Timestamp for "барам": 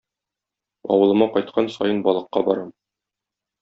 2.51-2.77